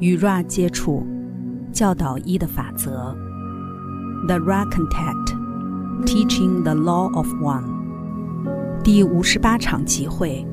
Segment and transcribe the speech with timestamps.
[0.00, 1.04] 与 Ra 接触，
[1.72, 3.16] 教导一的法则。
[4.28, 5.34] The Ra Contact,
[6.06, 7.64] Teaching the Law of One。
[8.84, 10.46] 第五十八场集会，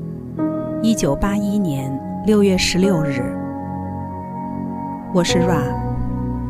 [0.82, 1.96] 一九八一年
[2.26, 3.20] 六月十六日。
[5.14, 5.62] 我是 Ra，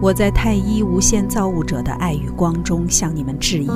[0.01, 3.71] 我在太一无限造物者的爱与光中向你们致意。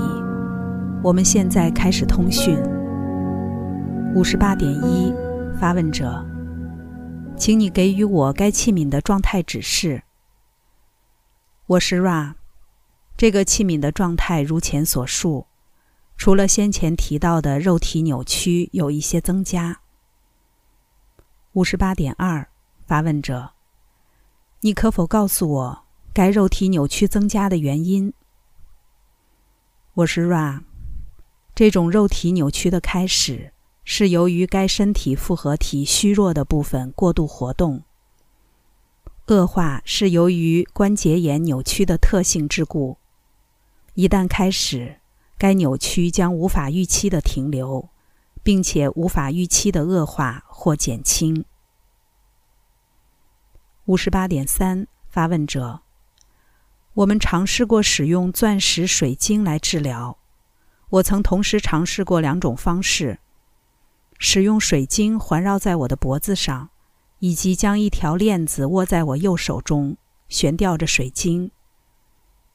[1.02, 2.58] 我们现在开始通讯。
[4.14, 5.12] 五十八点一，
[5.60, 6.24] 发问者。
[7.40, 10.02] 请你给予我该器皿的状态指示。
[11.64, 12.34] 我是 Ra，
[13.16, 15.46] 这个器皿的状态如前所述，
[16.18, 19.80] 除了先前提到的肉体扭曲有一些增加。
[21.52, 22.46] 五十八点二，
[22.86, 23.52] 发问者，
[24.60, 28.12] 你可否告诉我该肉体扭曲增加的原因？
[29.94, 30.60] 我是 Ra，
[31.54, 33.54] 这种肉体扭曲的开始。
[33.92, 37.82] 是由于该身体复合体虚弱的部分过度活动。
[39.26, 42.98] 恶化是由于关节炎扭曲的特性之故。
[43.94, 45.00] 一旦开始，
[45.36, 47.88] 该扭曲将无法预期的停留，
[48.44, 51.44] 并且无法预期的恶化或减轻。
[53.86, 55.80] 五十八点三，发问者：
[56.94, 60.16] 我们尝试过使用钻石水晶来治疗。
[60.90, 63.18] 我曾同时尝试过两种方式。
[64.22, 66.68] 使用水晶环绕在我的脖子上，
[67.20, 69.96] 以及将一条链子握在我右手中，
[70.28, 71.50] 悬吊着水晶。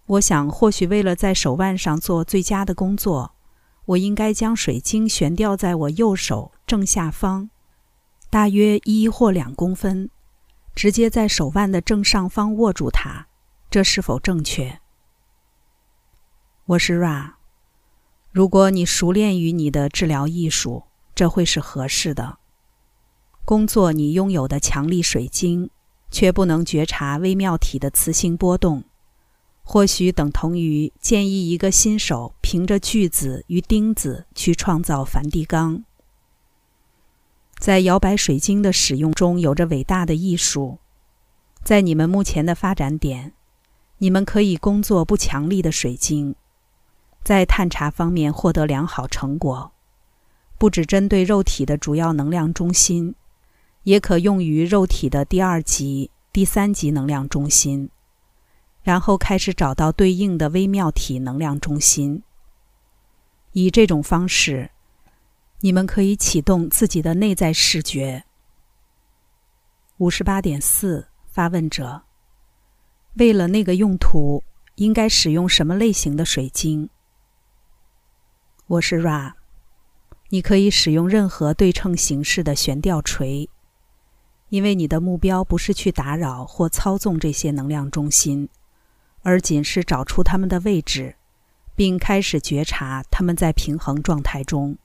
[0.06, 3.34] 我想，或许为了在手腕上做最佳的工作，
[3.86, 7.50] 我应该将水晶悬吊在我右手正下方，
[8.30, 10.12] 大约一或两公分，
[10.76, 13.26] 直接在手腕的正上方握住它。
[13.72, 14.80] 这是否正确？
[16.66, 17.32] 我是 Ra。
[18.32, 20.84] 如果你熟练于你的治疗艺术。
[21.16, 22.38] 这会是合适的。
[23.46, 25.70] 工作你拥有的强力水晶，
[26.12, 28.84] 却不能觉察微妙体的磁性波动，
[29.64, 35.84] 或许等同于建议一个新手凭着锯子与钉子去创造梵蒂冈。
[37.58, 40.80] 在摇摆水晶的使用中，有着伟大的艺术。
[41.64, 43.34] 在你们目前的发展点，
[44.00, 46.36] 你们可以工作不强力的水晶，
[47.24, 49.72] 在探查方面获得良好成果。
[50.58, 53.14] 不只针对肉体的主要能量中心，
[53.84, 57.90] 也可用于肉体的第二级、第三级能量中心，
[58.82, 62.24] 然后开始找到对应的微妙体能量中心。
[63.52, 64.72] 以这种方式，
[65.60, 68.24] 你们可以启动自己的内在视觉。
[69.98, 72.04] 五十八点四，发问者：
[73.14, 74.44] 为了那个用途，
[74.76, 76.90] 应该使用什么类型的水晶？
[78.68, 79.45] 我是 Ra。
[80.30, 83.48] 你可以使用任何对称形式的悬吊锤，
[84.50, 88.50] 因为你的目标不是去打扰或操纵这些能量中心，
[89.22, 91.16] 而仅是找出它们的位置，
[91.76, 94.78] 并开始觉察它们在平衡状态中，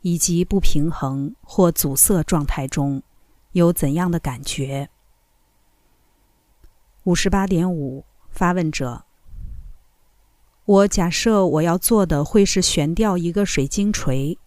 [0.00, 3.02] 以及不平衡或阻塞状态中
[3.52, 4.88] 有怎样的感觉。
[7.04, 9.04] 五十八点五，发问者：
[10.64, 14.38] 我假设我要做的会是悬吊一个水晶锤。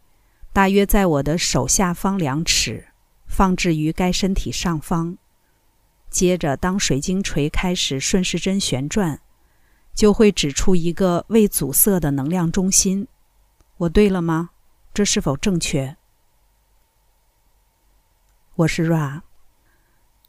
[0.57, 2.87] 大约在我的手下方两尺，
[3.27, 5.15] 放置于该身体上方。
[6.09, 9.21] 接着，当水晶锤开始顺时针旋转，
[9.93, 13.07] 就会指出一个未阻塞的能量中心。
[13.77, 14.49] 我对了吗？
[14.95, 15.95] 这是否正确？
[18.55, 19.21] 我是 Ra。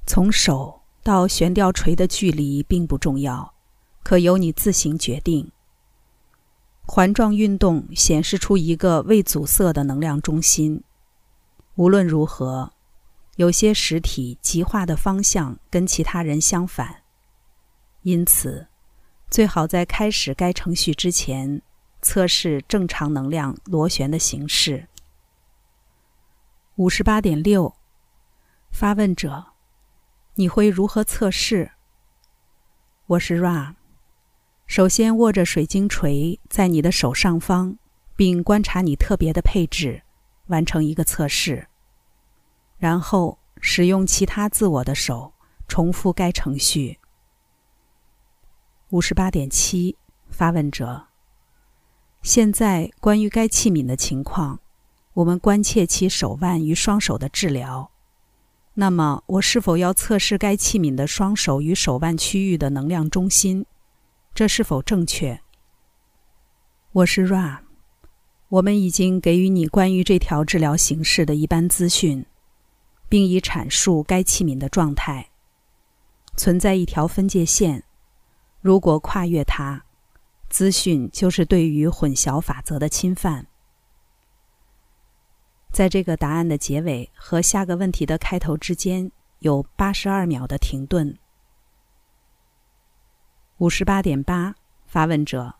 [0.04, 3.54] 从手到悬吊锤的距离并不重要，
[4.02, 5.50] 可由你自行决定。
[6.90, 10.82] 环状运动显示出一个未阻塞的能量中心。
[11.74, 12.72] 无论如何，
[13.36, 17.02] 有些实体极化的方向跟其他人相反，
[18.02, 18.68] 因此
[19.28, 21.60] 最好在开始该程序之前
[22.00, 24.88] 测试正常能量螺旋的形式。
[26.76, 27.74] 五十八点六，
[28.70, 29.48] 发问者，
[30.36, 31.72] 你会如何测试？
[33.08, 33.77] 我是 Ra。
[34.68, 37.78] 首先，握着水晶锤在你的手上方，
[38.14, 40.02] 并观察你特别的配置，
[40.48, 41.66] 完成一个测试。
[42.76, 45.32] 然后，使用其他自我的手
[45.66, 46.98] 重复该程序。
[48.90, 49.96] 五十八点七，
[50.28, 51.06] 发问者。
[52.20, 54.60] 现在，关于该器皿的情况，
[55.14, 57.90] 我们关切其手腕与双手的治疗。
[58.74, 63.64] 那么，我是否要测试该器皿的双手与手腕区域的能量中心？
[64.38, 65.40] 这是否正确？
[66.92, 67.58] 我是 Ra，
[68.46, 72.24] 我们已经给予你关于这条治疗形式的一般资讯，
[73.08, 75.30] 并已阐述该器皿的状态。
[76.36, 77.82] 存在一条分界线，
[78.60, 79.84] 如果跨越它，
[80.48, 83.44] 资讯就是对于混淆法则的侵犯。
[85.72, 91.18] 在这个答案的结尾和下个问题的开头之间有八十二秒的停顿。
[93.58, 94.54] 五十八点八，
[94.86, 95.56] 发问者：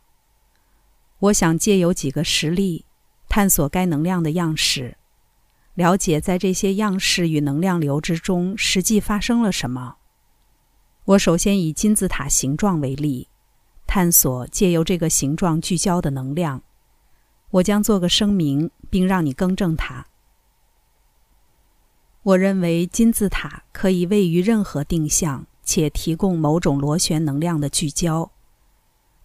[1.18, 2.84] 我想借由几个实例，
[3.28, 4.96] 探索该能量的样式，
[5.74, 9.96] 了解在这些样式与能量流之中实际发生了什么。
[11.06, 13.26] 我首先以金字塔形状为例，
[13.84, 16.62] 探索借由这个形状聚焦的能量。
[17.50, 20.06] 我将做个声明，并让你更正它。
[22.22, 28.30] 我认为金字塔可以位于任何定向，且提供某种螺旋能量的聚焦。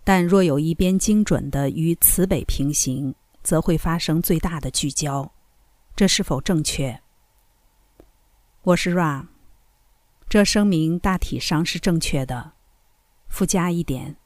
[0.04, 5.31] 但若有一边精准的与磁北平行，则会发生最大的聚焦。
[5.95, 7.01] 这是否正确？
[8.63, 9.28] 我是 Ra。
[10.28, 12.51] 这声明大体上是正确的。
[13.30, 14.18] 附加一点：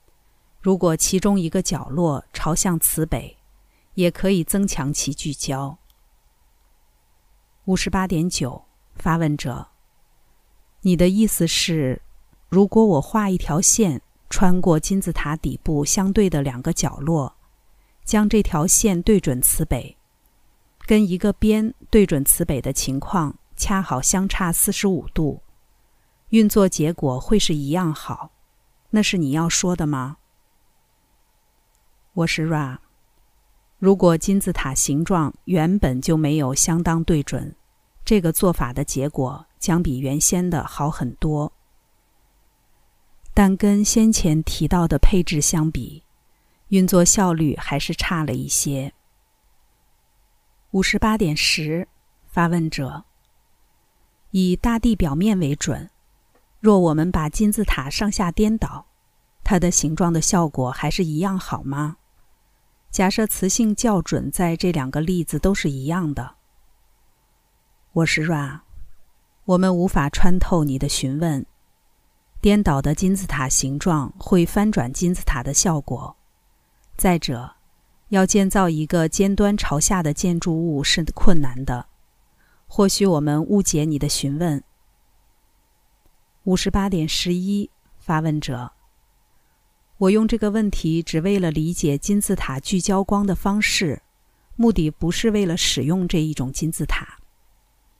[0.60, 3.38] 如果其中一个角落朝向磁北，
[3.94, 5.78] 也可以增强其聚焦。
[7.66, 8.66] 五十八点九，
[8.96, 9.68] 发问者，
[10.81, 12.02] 你的意思是，
[12.50, 17.36] 如果我画一条线穿过金字塔底部相对的两个角落，
[18.06, 19.98] 将这条线对准磁北，
[20.86, 25.42] 跟一个边对准磁北的情况恰好相差四十五度，
[26.30, 28.32] 运作结果会是一样好？
[28.92, 30.18] 那是你要说的吗？
[32.14, 32.78] 我是 Ra。
[33.78, 37.54] 如果金字塔形状原本就没有相当对准，
[38.06, 41.52] 这个做法的结果将比原先的好很多。
[43.38, 46.01] 但跟先前提到的配置相比，
[46.69, 48.92] 运作效率还是差了一些。
[50.72, 51.88] 五十八点十，
[52.25, 53.04] 发问者：
[54.31, 55.92] 以大地表面为准，
[56.60, 58.88] 若我们把金字塔上下颠倒，
[59.44, 61.98] 它的形状的效果还是一样好吗？
[62.90, 66.38] 假设磁性校准在这两个例子都是一样的。
[67.92, 68.62] 我是 Ra，
[69.45, 71.45] 我们无法穿透你的询问。
[72.39, 76.16] 颠倒的金字塔形状会翻转金字塔的效果。
[76.95, 77.56] 再者，
[78.10, 81.88] 要建造一个尖端朝下的建筑物是困难的。
[82.68, 84.63] 或许我们误解你的询问。
[86.44, 88.72] 五十八点十一，发问者。
[89.98, 94.01] 我用这个问题只为了理解金字塔聚焦光的方式，
[94.56, 97.18] 目的不是为了使用这一种金字塔。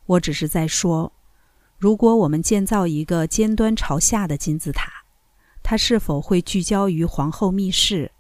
[0.06, 1.12] 我只是在说，
[1.78, 5.04] 如果我们建造一个尖端朝下的金字塔，
[5.62, 8.12] 它是否会聚焦于皇后密室，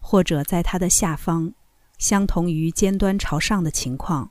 [0.00, 1.52] 或者在它的下方，
[1.96, 4.30] 相同于尖端朝上的情况？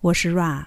[0.00, 0.66] 我是 Ra，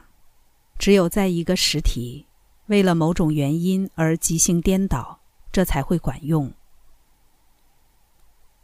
[0.77, 2.27] 只有在一个实体
[2.67, 5.19] 为了某种原因而即兴颠倒。
[5.53, 6.51] 这才会管用。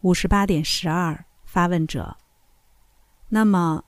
[0.01, 2.17] 五十八点十二，发问者。
[3.27, 3.83] 那么，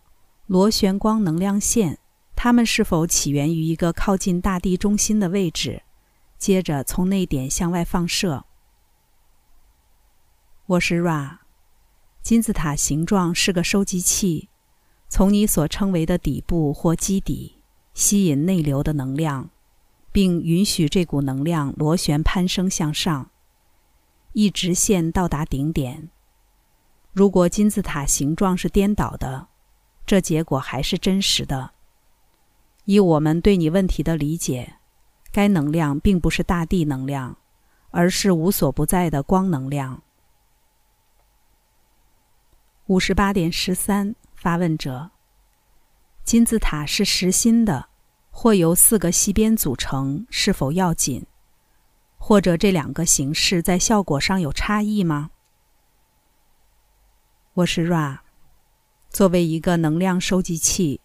[0.45, 1.97] 螺旋光能量线，
[2.43, 5.83] 它们是否起源于一个靠近大地中心的位置，
[6.39, 8.45] 接着从那点向外放射？
[10.65, 11.37] 我是 Ra，
[12.23, 14.49] 金字塔形状是个收集器，
[15.07, 17.57] 从你所称为的底部或基底
[17.93, 19.51] 吸引内流的能量。
[20.11, 23.29] 并允许这股能量螺旋攀升向上，
[24.33, 26.09] 一直线到达顶点。
[27.13, 29.47] 如果金字塔形状是颠倒的，
[30.07, 31.73] 这结果还是真实的。
[32.85, 34.75] 以我们对你问题的理解，
[35.31, 37.37] 该能量并不是大地能量，
[37.89, 40.01] 而是无所不在的光能量。
[42.87, 45.11] 五十八点十三，发问者：
[46.23, 47.89] 金字塔是实心的。
[48.33, 51.25] 或由四个西边组成，是否要紧？
[52.17, 55.31] 或者这两个形式在效果上有差异吗？
[57.55, 58.19] 我是 Ra，
[59.09, 61.01] 作为一个能量收集器，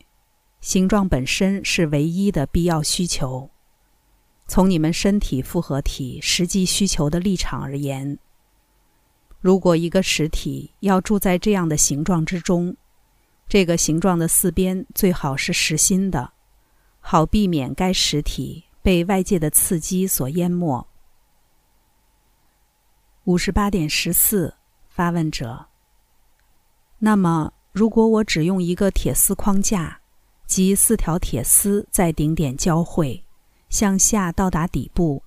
[0.66, 3.49] 形状本身是唯一的必要需求。
[4.49, 8.18] 从你们身体复合体实际需求的立场而言，
[9.40, 12.76] 如果一个实体要住在这样的形状之中，
[13.49, 16.32] 这个形状的四边最好是实心的。
[16.99, 20.85] 好避免该实体被外界的刺激所淹没。
[23.23, 24.56] 五十八点十四，
[24.88, 25.66] 发问者。
[26.99, 30.00] 那么，如果我只用一个铁丝框架，
[30.47, 33.25] 即四条铁丝在顶点交汇，
[33.69, 35.23] 向下到达底部，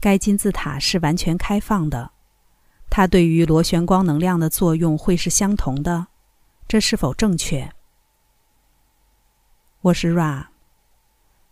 [0.00, 2.10] 该金字塔是完全开放的，
[2.90, 6.08] 它对于螺旋光能量的作用会是相同的，
[6.66, 7.72] 这是否正确？
[9.82, 10.46] 我是 Ra。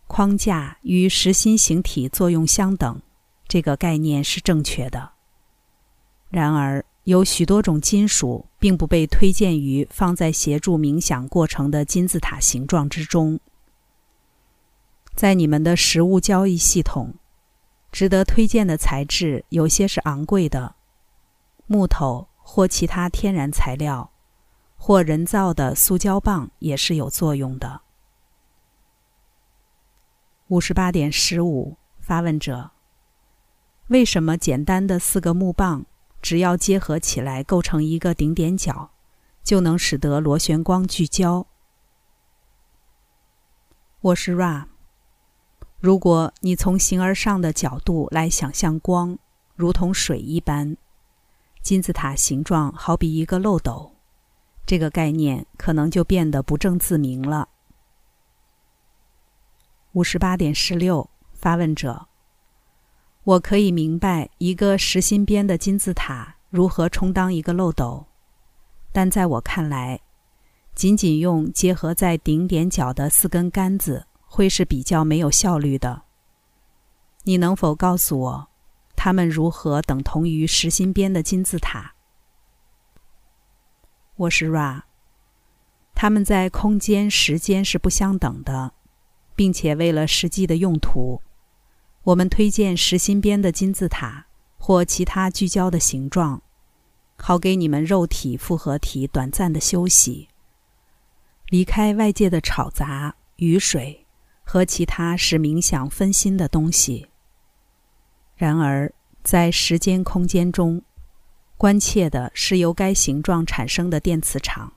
[0.07, 3.01] 框架与实心形体作用相等，
[3.47, 5.11] 这个概念是正确的。
[6.29, 13.39] 然而，有许多种金属并不被推荐于放在协助冥想过程的金字塔形状之中。
[15.15, 17.15] 在你们的实物交易系统，
[17.91, 20.75] 值得推荐的材质有些是昂贵的，
[21.65, 24.11] 木头或其他天然材料，
[24.77, 27.81] 或人造的塑胶棒也是有作用的。
[30.49, 32.69] 五十八点十五，发问者：
[33.87, 35.85] 为什么简单的四个木棒，
[36.21, 38.91] 只要结合起来构成一个顶点角，
[39.43, 41.47] 就能使得螺旋光聚焦？
[44.01, 44.65] 我是 Ra。
[45.79, 49.17] 如果你从形而上的角度来想象光，
[49.55, 50.77] 如同水一般，
[51.63, 53.95] 金字塔形状好比一个漏斗，
[54.65, 57.49] 这个概念可能就变得不正自明了。
[59.93, 62.07] 五十八点十六，发问者：
[63.23, 68.05] 我可以明白一个实心边的金字塔如何充当一个漏斗，
[68.91, 70.01] 但在我看来，
[70.73, 76.01] 仅仅用结合在顶点角的四根杆子会是比较没有效率的。
[77.23, 78.47] 你能否告诉我，
[78.95, 81.93] 它们如何等同于实心边的金字塔？
[84.15, 84.81] 我是 Ra。
[85.93, 88.73] 它们在空间、时间是不相等的。
[89.33, 91.19] 并且为了实际的用途，
[92.03, 94.25] 我们推荐实心边的金字塔
[94.57, 96.41] 或其他聚焦的形状，
[97.15, 100.27] 好给你们肉体复合体短暂的休息，
[101.49, 104.05] 离开外界的吵杂、雨水
[104.43, 107.07] 和其他使冥想分心的东西。
[108.35, 108.91] 然而，
[109.23, 110.81] 在时间空间中，
[111.55, 114.73] 关切的是由该形状产生的电磁场，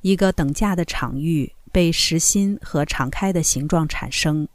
[0.00, 1.54] 一个等价的场域。
[1.74, 4.46] 被实心和敞开的形状产生，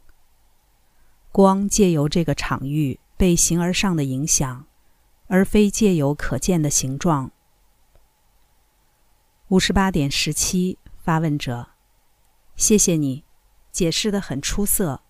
[1.32, 4.66] 光借由这个场域被形而上的影响，
[5.28, 7.30] 而非借由可见的形状。
[9.48, 11.68] 五十八点十七，发问者，
[12.56, 13.24] 谢谢你，
[13.70, 15.02] 解释的很出色。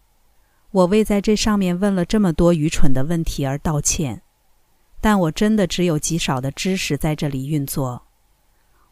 [0.71, 4.23] 我为在这上面问了这么多愚蠢的问题而道歉，
[5.01, 8.07] 但我真的只有极少的知识在这里运作，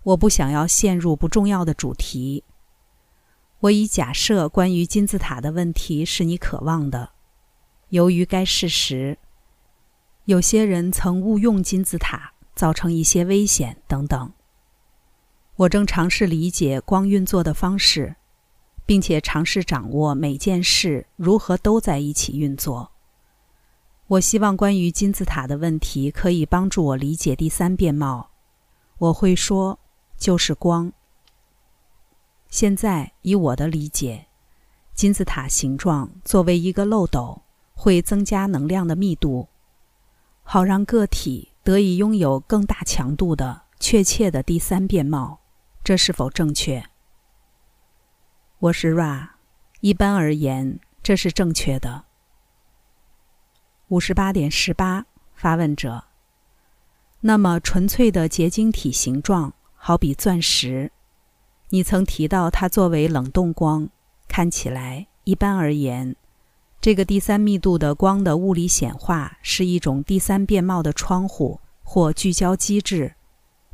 [0.03, 2.43] 我不想要陷入不重要的主题。
[3.61, 7.11] 我已假设关于金字塔的问题是你渴望的。
[7.91, 9.17] 由于该事实，
[10.27, 14.33] 有些人曾误用金字塔，造成一些危险等等。
[15.57, 18.17] 我正尝试理解光运作的方式，
[18.85, 22.93] 并且尝试掌握每件事如何都在一起运作。
[24.07, 28.31] 我希望关于金字塔的问题可以帮助我理解第三面貌。
[28.99, 29.79] 我会说，
[30.17, 30.93] 就是光。
[32.49, 34.27] 现在，以我的理解，
[34.95, 37.43] 金字塔形状作为一个漏斗，
[37.81, 39.47] 会增加能量的密度，
[40.43, 45.39] 好让个体得以拥有更大强度的确切的第三面貌。
[45.85, 46.85] 这是否正确？
[48.59, 49.29] 我是 Ra。
[49.81, 52.07] 一般而言，这是正确的。
[53.87, 55.07] 五十八点十八，
[55.37, 56.03] 发问者。
[57.21, 60.91] 那么，纯粹的结晶体形状，好比钻石。
[61.69, 63.89] 你曾提到它作为冷冻光，
[64.27, 66.17] 看起来一般而言，
[66.81, 73.15] 这个第三密度的光的物理显化是一种第三变貌的窗户或聚焦机制，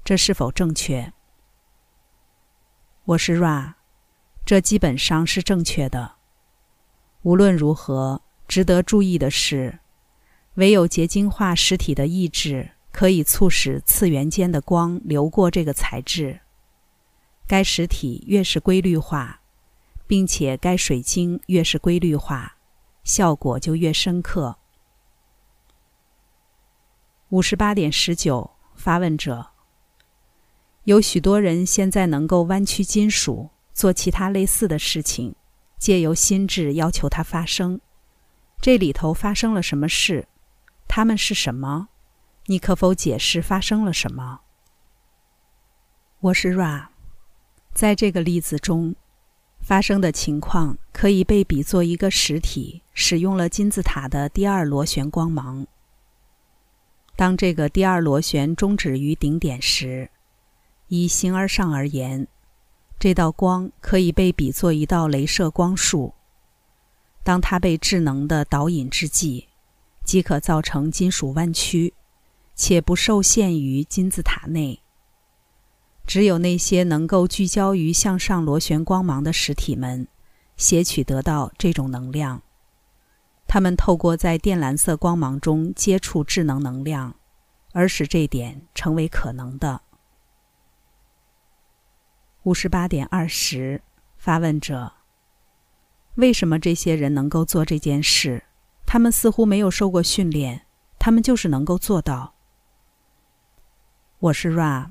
[0.03, 1.13] 这是否正确？
[3.05, 3.75] 我是 Ra，
[4.47, 6.13] 这基本上是正确的。
[7.23, 9.81] 无论如何，值得注意的是，
[10.55, 16.41] 唯有结晶化实体的意志可以促使次元间的光流过这个材质。
[17.47, 19.41] 该实体越是规律化，
[20.07, 22.57] 并且该水晶越是规律化，
[23.05, 24.57] 效果就越深刻。
[27.29, 29.51] 五十八点十九，发问者：
[30.85, 35.35] 有许多人现在能够弯曲金属，做其他类似的事情，
[35.79, 37.81] 借由心智要求它发生。
[38.61, 40.27] 这里头发生了什么事？
[40.89, 41.89] 他们是什么？
[42.47, 44.41] 你可否解释发生了什么？
[46.21, 46.87] 我是 Ra。
[47.75, 48.95] 在这个例子中，
[49.65, 55.67] 发生的情况可以被比作一个实体使用了金字塔的第二螺旋光芒。
[57.17, 60.11] 当这个第二螺旋终止于顶点时，
[60.89, 62.29] 以形而上而言，
[62.99, 66.13] 这道光可以被比作一道镭射光束。
[67.23, 69.47] 当它被智能的导引之际，
[70.05, 71.95] 即可造成金属弯曲，
[72.55, 74.83] 且不受限于金字塔内。
[76.07, 80.07] 只有那些能够聚焦于向上螺旋光芒的实体们，
[80.57, 82.43] 撷取得到这种能量。
[83.47, 87.17] 他们透过在靛蓝色光芒中接触智能能量，
[87.73, 89.81] 而使这点成为可能的。
[92.45, 93.83] 五十八点二十，
[94.17, 94.93] 发问者：
[96.17, 98.45] 为什么这些人能够做这件事？
[98.87, 100.67] 他们似乎没有受过训练，
[100.99, 102.35] 他们就是能够做到。
[104.19, 104.91] 我是 Ra，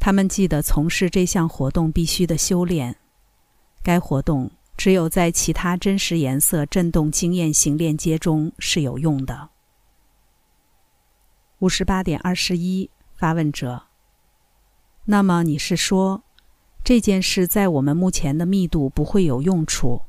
[0.00, 2.96] 他们记得从事这项活动必须的修炼。
[3.82, 9.50] 该活动只有在其他真实颜色振动经验型链接中是有用的。
[11.58, 13.84] 五十八点二十一，发问者：
[15.04, 16.22] 那么你是说？
[16.82, 20.00] 这件事在我们目前的密度不会有用处，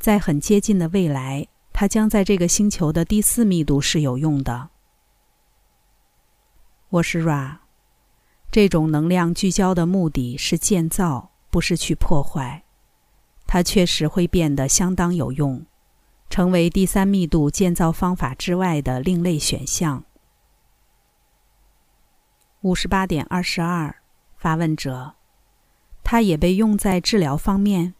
[0.00, 4.70] 在很接近的未来，它将在这个星球的第四密度是有用的。
[6.88, 7.58] 我是 Ra，
[8.54, 12.62] 这种能量聚焦的目的是建造，不是去破坏。
[13.48, 15.66] 它确实会变得相当有用，
[16.30, 20.04] 成为第三密度建造方法之外的另类选项。
[22.60, 23.96] 五十八点二十二，
[24.36, 25.16] 发问者。
[26.04, 27.94] 它也被用在治疗方面。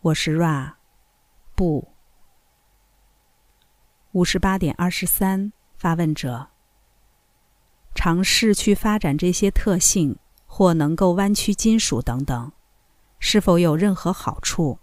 [0.00, 0.76] 我是 Ra，
[1.54, 1.88] 不。
[4.12, 6.48] 五十八点二十三，发问者。
[7.96, 12.52] 尝试去发展这些特性，或能够弯曲金属等等，
[13.18, 14.78] 是否有任何好处？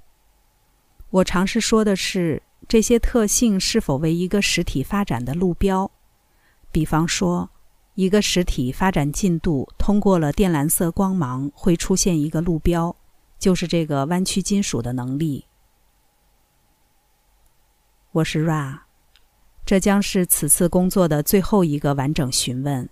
[1.10, 5.90] 我尝试说的是，这些特性是否为一个实体发展的路标？
[6.72, 7.50] 比方说。
[7.96, 12.96] 一个实体发展进度通过了靛蓝色光芒，会出现一个路标，
[13.38, 15.46] 就是这个弯曲金属的能力。
[18.14, 18.80] 我是 Ra，
[19.64, 22.90] 这将是此次工作的最后一个完整询问。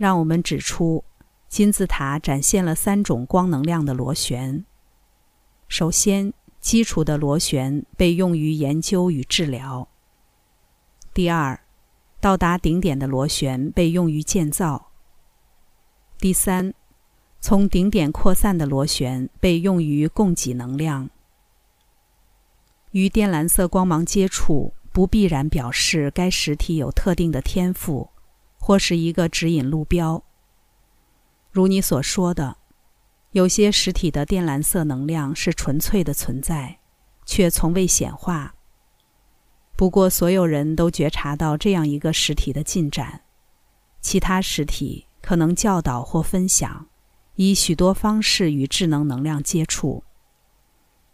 [0.00, 1.04] 让我们指出，
[1.46, 4.64] 金字塔展现了三种光能量的螺旋。
[5.68, 9.86] 首先，基础的螺旋被用于研究与治疗。
[11.12, 11.60] 第二。
[12.18, 14.90] 到达顶点的螺旋被用于建造。
[16.18, 16.74] 第三，
[17.40, 21.08] 从顶点扩散的螺旋被用于供给能量。
[22.92, 28.10] 与靛蓝色光芒接触不必然表示该实体有特定的天赋，
[28.60, 30.22] 或是一个指引路标。
[31.50, 32.58] 如你所说的，
[33.32, 36.78] 有些实体的靛蓝色能量是纯粹的存在，
[37.24, 38.54] 却从未显化。
[39.76, 43.22] 不过，所有人都觉察到这样一个实体的进展。
[44.00, 46.86] 其他实体可能教导或分享，
[47.36, 50.04] 以许多方式与智能能量接触。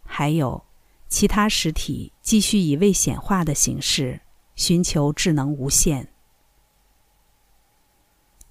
[0.03, 0.65] 还有，
[1.07, 4.21] 其他实体继续以未显化的形式
[4.55, 6.09] 寻求智能无限。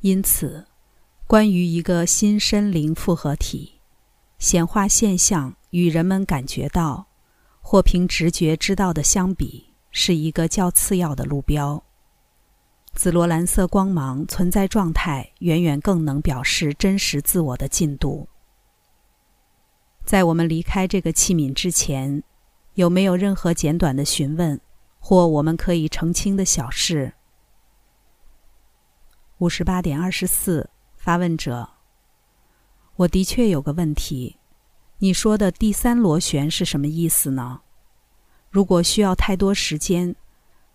[0.06, 0.66] 因此，
[1.26, 3.80] 关于一个新身灵复合体
[4.38, 7.06] 显化现象，与人们感觉到
[7.60, 9.66] 或凭直觉知道的相比。
[9.90, 11.82] 是一个较次要的路标。
[12.92, 18.28] 紫罗兰色光芒存在状态远远更能表示真实自我的进度。
[20.04, 22.22] 在我们离开这个器皿之前，
[22.74, 24.60] 有没有任何简短的询问
[25.00, 27.14] 或我们可以澄清的小事？
[29.38, 31.68] 五十八点二十四，发问者。
[32.96, 34.38] 我的确有个问题，
[34.96, 37.60] 你说的第三螺旋是什么意思呢？
[38.48, 40.16] 如果需要太多时间，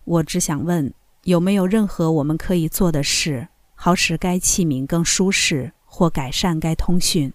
[0.04, 0.94] 我只想问
[1.24, 7.32] 有没有任何我们可以做的事，好使该器皿更舒适或改善该通讯。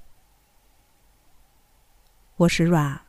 [2.37, 2.99] 我是 Ra，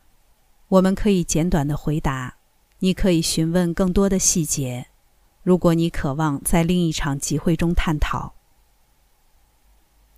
[0.67, 2.35] 我们可以简短的回答。
[2.79, 4.87] 你可以询问更多的细节，
[5.49, 8.33] 如果你渴望在另一场集会中探讨。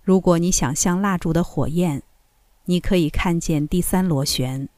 [0.04, 2.02] 如果你想象蜡烛的火焰，
[2.66, 4.68] 你可以看见第三螺旋。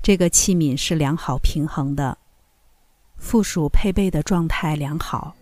[0.00, 2.18] 这个器皿是良好平衡的，
[3.16, 5.34] 附属配备的状态良好。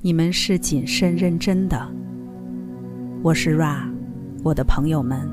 [0.00, 1.86] 你们是谨慎认真的。
[3.22, 3.92] 我是 Ra，
[4.42, 5.30] 我的朋友们，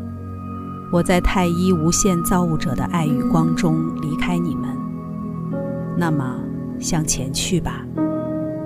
[0.92, 4.78] 我在太一无限造物者的爱与光中离开你们。
[5.98, 6.42] 那么
[6.80, 7.86] 向前去吧，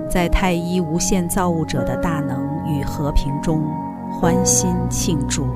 [0.08, 3.62] 在太一无限造物者的大能与和平中
[4.10, 5.46] 欢欣庆祝。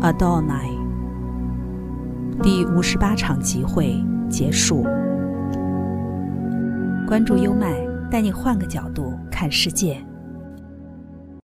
[0.00, 0.76] Adonai。
[2.42, 3.94] 第五十八场集会
[4.30, 4.84] 结束。
[7.06, 7.74] 关注优麦，
[8.10, 9.96] 带你换个角度看世界。